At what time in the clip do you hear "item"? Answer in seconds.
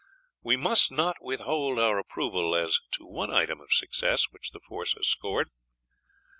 3.31-3.61